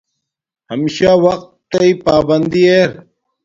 ہمشہ 0.69 1.11
وقت 1.25 1.49
تݵ 1.69 1.89
پابندی 2.05 2.63
ار 2.79 2.91